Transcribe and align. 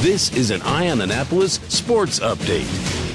This 0.00 0.34
is 0.34 0.50
an 0.50 0.62
Eye 0.62 0.88
on 0.88 1.02
Annapolis 1.02 1.60
sports 1.68 2.20
update. 2.20 3.09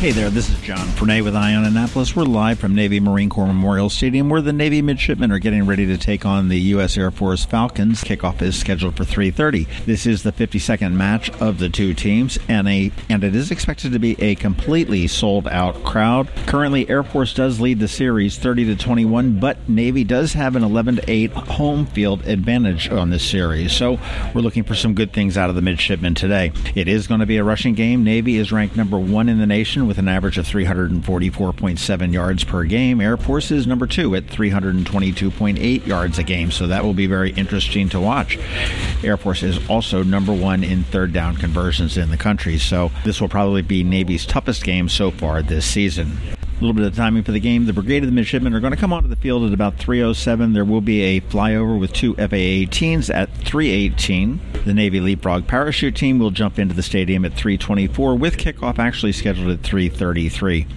Hey 0.00 0.12
there, 0.12 0.30
this 0.30 0.48
is 0.48 0.58
John 0.62 0.78
Frenaye 0.78 1.22
with 1.22 1.36
Eye 1.36 1.54
on 1.54 1.66
Annapolis. 1.66 2.16
We're 2.16 2.24
live 2.24 2.58
from 2.58 2.74
Navy 2.74 3.00
Marine 3.00 3.28
Corps 3.28 3.46
Memorial 3.46 3.90
Stadium 3.90 4.30
where 4.30 4.40
the 4.40 4.50
Navy 4.50 4.80
midshipmen 4.80 5.30
are 5.30 5.38
getting 5.38 5.66
ready 5.66 5.84
to 5.84 5.98
take 5.98 6.24
on 6.24 6.48
the 6.48 6.58
U.S. 6.58 6.96
Air 6.96 7.10
Force 7.10 7.44
Falcons. 7.44 8.02
Kickoff 8.02 8.40
is 8.40 8.58
scheduled 8.58 8.96
for 8.96 9.04
3.30. 9.04 9.84
This 9.84 10.06
is 10.06 10.22
the 10.22 10.32
52nd 10.32 10.94
match 10.94 11.28
of 11.32 11.58
the 11.58 11.68
two 11.68 11.92
teams, 11.92 12.38
and 12.48 12.66
a 12.66 12.90
and 13.10 13.22
it 13.22 13.34
is 13.34 13.50
expected 13.50 13.92
to 13.92 13.98
be 13.98 14.18
a 14.22 14.36
completely 14.36 15.06
sold-out 15.06 15.84
crowd. 15.84 16.30
Currently, 16.46 16.88
Air 16.88 17.02
Force 17.02 17.34
does 17.34 17.60
lead 17.60 17.78
the 17.78 17.86
series 17.86 18.38
30 18.38 18.74
to 18.74 18.76
21, 18.76 19.38
but 19.38 19.68
Navy 19.68 20.02
does 20.02 20.32
have 20.32 20.56
an 20.56 20.64
11 20.64 20.96
to 20.96 21.10
8 21.10 21.30
home 21.32 21.84
field 21.84 22.26
advantage 22.26 22.88
on 22.88 23.10
this 23.10 23.22
series. 23.28 23.74
So 23.74 24.00
we're 24.34 24.40
looking 24.40 24.64
for 24.64 24.74
some 24.74 24.94
good 24.94 25.12
things 25.12 25.36
out 25.36 25.50
of 25.50 25.56
the 25.56 25.62
midshipmen 25.62 26.14
today. 26.14 26.52
It 26.74 26.88
is 26.88 27.06
going 27.06 27.20
to 27.20 27.26
be 27.26 27.36
a 27.36 27.44
rushing 27.44 27.74
game. 27.74 28.02
Navy 28.02 28.38
is 28.38 28.50
ranked 28.50 28.76
number 28.76 28.98
one 28.98 29.28
in 29.28 29.36
the 29.36 29.46
nation 29.46 29.89
with 29.90 29.98
an 29.98 30.06
average 30.06 30.38
of 30.38 30.46
344.7 30.46 32.12
yards 32.12 32.44
per 32.44 32.62
game. 32.62 33.00
Air 33.00 33.16
Force 33.16 33.50
is 33.50 33.66
number 33.66 33.88
two 33.88 34.14
at 34.14 34.24
322.8 34.26 35.84
yards 35.84 36.16
a 36.16 36.22
game, 36.22 36.52
so 36.52 36.68
that 36.68 36.84
will 36.84 36.94
be 36.94 37.08
very 37.08 37.32
interesting 37.32 37.88
to 37.88 37.98
watch. 37.98 38.38
Air 39.02 39.16
Force 39.16 39.42
is 39.42 39.68
also 39.68 40.04
number 40.04 40.32
one 40.32 40.62
in 40.62 40.84
third 40.84 41.12
down 41.12 41.36
conversions 41.36 41.96
in 41.96 42.10
the 42.10 42.16
country, 42.16 42.56
so 42.56 42.92
this 43.04 43.20
will 43.20 43.28
probably 43.28 43.62
be 43.62 43.82
Navy's 43.82 44.24
toughest 44.24 44.62
game 44.62 44.88
so 44.88 45.10
far 45.10 45.42
this 45.42 45.66
season. 45.66 46.16
A 46.60 46.62
little 46.62 46.74
bit 46.74 46.84
of 46.84 46.94
timing 46.94 47.22
for 47.22 47.32
the 47.32 47.40
game. 47.40 47.64
The 47.64 47.72
Brigade 47.72 48.02
of 48.02 48.10
the 48.10 48.12
Midshipmen 48.14 48.52
are 48.52 48.60
going 48.60 48.74
to 48.74 48.76
come 48.76 48.92
onto 48.92 49.08
the 49.08 49.16
field 49.16 49.46
at 49.46 49.54
about 49.54 49.78
3.07. 49.78 50.52
There 50.52 50.62
will 50.62 50.82
be 50.82 51.00
a 51.00 51.22
flyover 51.22 51.80
with 51.80 51.94
two 51.94 52.14
FA-18s 52.16 53.08
at 53.08 53.32
3.18. 53.32 54.64
The 54.66 54.74
Navy 54.74 55.00
Leapfrog 55.00 55.46
Parachute 55.46 55.96
Team 55.96 56.18
will 56.18 56.30
jump 56.30 56.58
into 56.58 56.74
the 56.74 56.82
stadium 56.82 57.24
at 57.24 57.32
3.24 57.32 58.18
with 58.18 58.36
kickoff 58.36 58.78
actually 58.78 59.12
scheduled 59.12 59.48
at 59.48 59.62
3.33. 59.62 60.70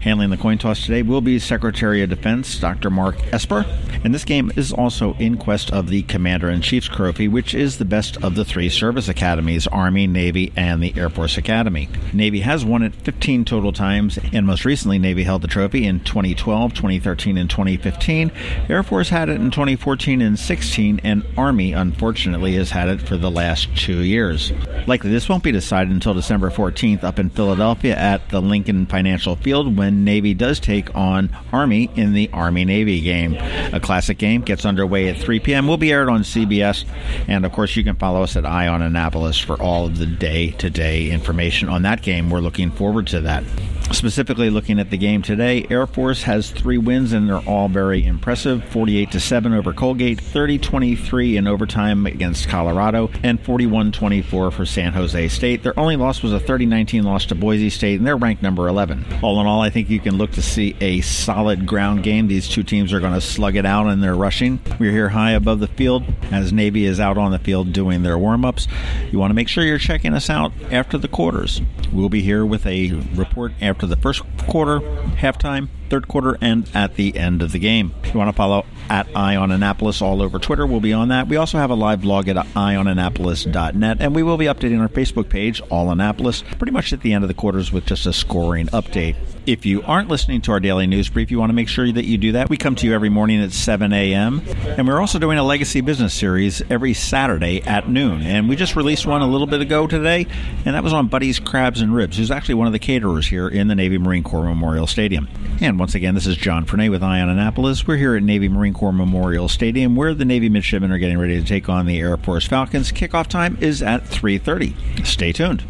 Handling 0.00 0.30
the 0.30 0.36
coin 0.36 0.58
toss 0.58 0.84
today 0.84 1.02
will 1.02 1.20
be 1.20 1.38
Secretary 1.38 2.02
of 2.02 2.10
Defense 2.10 2.58
Dr. 2.58 2.90
Mark 2.90 3.16
Esper. 3.32 3.64
And 4.02 4.12
this 4.12 4.24
game 4.24 4.50
is 4.56 4.72
also 4.72 5.14
in 5.14 5.36
quest 5.36 5.70
of 5.72 5.88
the 5.88 6.02
Commander 6.02 6.48
in 6.50 6.62
Chief's 6.62 6.88
Trophy, 6.88 7.28
which 7.28 7.54
is 7.54 7.78
the 7.78 7.84
best 7.84 8.16
of 8.24 8.34
the 8.34 8.44
three 8.44 8.68
service 8.68 9.08
academies 9.08 9.68
Army, 9.68 10.08
Navy, 10.08 10.52
and 10.56 10.82
the 10.82 10.94
Air 10.96 11.08
Force 11.08 11.38
Academy. 11.38 11.88
Navy 12.12 12.40
has 12.40 12.64
won 12.64 12.82
it 12.82 12.94
15 12.94 13.44
total 13.44 13.72
times, 13.72 14.18
and 14.32 14.46
most 14.46 14.64
recently, 14.64 14.98
Navy 14.98 15.24
held 15.28 15.42
the 15.42 15.48
trophy 15.48 15.84
in 15.84 16.00
2012, 16.00 16.72
2013, 16.72 17.36
and 17.36 17.50
2015. 17.50 18.32
Air 18.70 18.82
Force 18.82 19.10
had 19.10 19.28
it 19.28 19.38
in 19.38 19.50
2014 19.50 20.22
and 20.22 20.38
16, 20.38 21.00
and 21.04 21.22
Army, 21.36 21.74
unfortunately, 21.74 22.54
has 22.54 22.70
had 22.70 22.88
it 22.88 23.02
for 23.02 23.18
the 23.18 23.30
last 23.30 23.68
two 23.76 23.98
years. 24.00 24.52
Likely 24.86 25.10
this 25.10 25.28
won't 25.28 25.42
be 25.42 25.52
decided 25.52 25.92
until 25.92 26.14
December 26.14 26.48
14th 26.48 27.04
up 27.04 27.18
in 27.18 27.28
Philadelphia 27.28 27.94
at 27.94 28.26
the 28.30 28.40
Lincoln 28.40 28.86
Financial 28.86 29.36
Field 29.36 29.76
when 29.76 30.02
Navy 30.02 30.32
does 30.32 30.58
take 30.60 30.94
on 30.96 31.28
Army 31.52 31.90
in 31.94 32.14
the 32.14 32.30
Army 32.32 32.64
Navy 32.64 33.02
game. 33.02 33.34
A 33.74 33.80
classic 33.80 34.16
game 34.16 34.40
gets 34.40 34.64
underway 34.64 35.10
at 35.10 35.18
3 35.18 35.40
p.m. 35.40 35.68
Will 35.68 35.76
be 35.76 35.92
aired 35.92 36.08
on 36.08 36.22
CBS, 36.22 36.86
and 37.28 37.44
of 37.44 37.52
course, 37.52 37.76
you 37.76 37.84
can 37.84 37.96
follow 37.96 38.22
us 38.22 38.34
at 38.34 38.46
Eye 38.46 38.68
on 38.68 38.80
Annapolis 38.80 39.38
for 39.38 39.60
all 39.60 39.84
of 39.84 39.98
the 39.98 40.06
day 40.06 40.52
to 40.52 40.70
day 40.70 41.10
information 41.10 41.68
on 41.68 41.82
that 41.82 42.00
game. 42.00 42.30
We're 42.30 42.40
looking 42.40 42.70
forward 42.70 43.06
to 43.08 43.20
that. 43.20 43.44
Specifically, 43.90 44.50
looking 44.50 44.78
at 44.78 44.90
the 44.90 44.98
game 44.98 45.22
today, 45.22 45.66
Air 45.70 45.86
Force 45.86 46.22
has 46.24 46.50
three 46.50 46.78
wins 46.78 47.12
and 47.12 47.28
they're 47.28 47.38
all 47.38 47.68
very 47.68 48.04
impressive 48.04 48.62
48 48.64 49.10
to 49.12 49.20
7 49.20 49.52
over 49.54 49.72
Colgate, 49.72 50.20
30 50.20 50.58
23 50.58 51.36
in 51.38 51.46
overtime 51.46 52.06
against 52.06 52.48
Colorado, 52.48 53.10
and 53.22 53.40
41 53.40 53.90
24 53.92 54.50
for 54.50 54.66
San 54.66 54.92
Jose 54.92 55.28
State. 55.28 55.62
Their 55.62 55.78
only 55.78 55.96
loss 55.96 56.22
was 56.22 56.32
a 56.32 56.38
30 56.38 56.66
19 56.66 57.02
loss 57.02 57.24
to 57.26 57.34
Boise 57.34 57.70
State, 57.70 57.98
and 57.98 58.06
they're 58.06 58.16
ranked 58.16 58.42
number 58.42 58.68
11. 58.68 59.04
All 59.22 59.40
in 59.40 59.46
all, 59.46 59.62
I 59.62 59.70
think 59.70 59.88
you 59.88 60.00
can 60.00 60.18
look 60.18 60.32
to 60.32 60.42
see 60.42 60.76
a 60.80 61.00
solid 61.00 61.66
ground 61.66 62.02
game. 62.02 62.28
These 62.28 62.48
two 62.48 62.62
teams 62.62 62.92
are 62.92 63.00
going 63.00 63.14
to 63.14 63.20
slug 63.20 63.56
it 63.56 63.64
out 63.64 63.88
in 63.88 64.00
their 64.00 64.14
rushing. 64.14 64.60
We're 64.78 64.92
here 64.92 65.08
high 65.08 65.32
above 65.32 65.60
the 65.60 65.66
field 65.66 66.04
as 66.30 66.52
Navy 66.52 66.84
is 66.84 67.00
out 67.00 67.16
on 67.16 67.32
the 67.32 67.38
field 67.38 67.72
doing 67.72 68.02
their 68.02 68.18
warm 68.18 68.44
ups. 68.44 68.68
You 69.10 69.18
want 69.18 69.30
to 69.30 69.34
make 69.34 69.48
sure 69.48 69.64
you're 69.64 69.78
checking 69.78 70.12
us 70.12 70.28
out 70.28 70.52
after 70.70 70.98
the 70.98 71.08
quarters. 71.08 71.62
We'll 71.92 72.10
be 72.10 72.20
here 72.20 72.44
with 72.44 72.66
a 72.66 72.92
report 73.14 73.52
after 73.62 73.77
the 73.86 73.96
first 73.96 74.22
quarter, 74.48 74.80
halftime, 74.80 75.68
third 75.88 76.08
quarter, 76.08 76.38
and 76.40 76.68
at 76.74 76.94
the 76.94 77.16
end 77.16 77.42
of 77.42 77.52
the 77.52 77.58
game. 77.58 77.94
If 78.04 78.14
you 78.14 78.18
want 78.18 78.28
to 78.28 78.36
follow 78.36 78.64
at 78.88 79.06
Eye 79.14 79.36
on 79.36 79.50
Annapolis 79.50 80.00
all 80.00 80.22
over 80.22 80.38
Twitter, 80.38 80.66
we'll 80.66 80.80
be 80.80 80.92
on 80.92 81.08
that. 81.08 81.28
We 81.28 81.36
also 81.36 81.58
have 81.58 81.70
a 81.70 81.74
live 81.74 82.00
blog 82.02 82.28
at 82.28 82.36
eyeonannapolis.net, 82.36 83.98
and 84.00 84.14
we 84.14 84.22
will 84.22 84.36
be 84.36 84.46
updating 84.46 84.80
our 84.80 84.88
Facebook 84.88 85.28
page, 85.28 85.60
All 85.70 85.90
Annapolis, 85.90 86.42
pretty 86.58 86.72
much 86.72 86.92
at 86.92 87.02
the 87.02 87.12
end 87.12 87.24
of 87.24 87.28
the 87.28 87.34
quarters 87.34 87.72
with 87.72 87.86
just 87.86 88.06
a 88.06 88.12
scoring 88.12 88.66
update. 88.68 89.16
If 89.46 89.64
you 89.64 89.82
aren't 89.82 90.08
listening 90.08 90.42
to 90.42 90.52
our 90.52 90.60
daily 90.60 90.86
news 90.86 91.08
brief, 91.08 91.30
you 91.30 91.38
want 91.38 91.48
to 91.48 91.54
make 91.54 91.68
sure 91.68 91.90
that 91.90 92.04
you 92.04 92.18
do 92.18 92.32
that. 92.32 92.50
We 92.50 92.58
come 92.58 92.74
to 92.76 92.86
you 92.86 92.94
every 92.94 93.08
morning 93.08 93.42
at 93.42 93.52
7 93.52 93.94
a.m. 93.94 94.42
And 94.66 94.86
we're 94.86 95.00
also 95.00 95.18
doing 95.18 95.38
a 95.38 95.42
legacy 95.42 95.80
business 95.80 96.12
series 96.12 96.60
every 96.70 96.92
Saturday 96.92 97.62
at 97.62 97.88
noon. 97.88 98.20
And 98.20 98.46
we 98.48 98.56
just 98.56 98.76
released 98.76 99.06
one 99.06 99.22
a 99.22 99.26
little 99.26 99.46
bit 99.46 99.62
ago 99.62 99.86
today, 99.86 100.26
and 100.66 100.74
that 100.74 100.84
was 100.84 100.92
on 100.92 101.08
Buddy's 101.08 101.38
Crabs 101.38 101.80
and 101.80 101.94
Ribs, 101.94 102.18
who's 102.18 102.30
actually 102.30 102.56
one 102.56 102.66
of 102.66 102.74
the 102.74 102.78
caterers 102.78 103.26
here 103.26 103.48
in 103.48 103.68
the 103.68 103.74
Navy 103.74 103.96
Marine 103.96 104.22
Corps 104.22 104.44
Memorial 104.44 104.86
Stadium. 104.86 105.28
And 105.62 105.77
once 105.78 105.94
again, 105.94 106.14
this 106.14 106.26
is 106.26 106.36
John 106.36 106.66
Frenaye 106.66 106.90
with 106.90 107.02
Annapolis. 107.02 107.86
We're 107.86 107.96
here 107.96 108.16
at 108.16 108.22
Navy 108.22 108.48
Marine 108.48 108.74
Corps 108.74 108.92
Memorial 108.92 109.48
Stadium, 109.48 109.94
where 109.94 110.12
the 110.12 110.24
Navy 110.24 110.48
midshipmen 110.48 110.90
are 110.90 110.98
getting 110.98 111.18
ready 111.18 111.40
to 111.40 111.46
take 111.46 111.68
on 111.68 111.86
the 111.86 112.00
Air 112.00 112.16
Force 112.16 112.46
Falcons. 112.46 112.90
Kickoff 112.90 113.28
time 113.28 113.56
is 113.60 113.82
at 113.82 114.04
3:30. 114.04 114.74
Stay 115.04 115.32
tuned. 115.32 115.62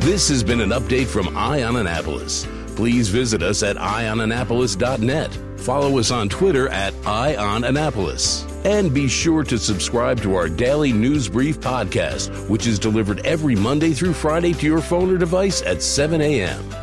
This 0.00 0.28
has 0.28 0.42
been 0.42 0.60
an 0.60 0.70
update 0.70 1.06
from 1.06 1.28
Annapolis. 1.36 2.46
Please 2.76 3.08
visit 3.08 3.42
us 3.42 3.62
at 3.62 3.76
eyeonannapolis.net. 3.76 5.38
Follow 5.60 5.98
us 5.98 6.10
on 6.10 6.28
Twitter 6.28 6.68
at 6.68 6.92
Eye 7.06 7.36
on 7.36 7.64
Annapolis. 7.64 8.44
And 8.64 8.92
be 8.92 9.08
sure 9.08 9.44
to 9.44 9.58
subscribe 9.58 10.20
to 10.22 10.34
our 10.34 10.48
daily 10.48 10.92
news 10.92 11.28
brief 11.28 11.60
podcast, 11.60 12.48
which 12.48 12.66
is 12.66 12.78
delivered 12.78 13.24
every 13.24 13.54
Monday 13.54 13.92
through 13.92 14.14
Friday 14.14 14.52
to 14.54 14.66
your 14.66 14.80
phone 14.80 15.14
or 15.14 15.18
device 15.18 15.62
at 15.62 15.82
7 15.82 16.20
a.m. 16.20 16.81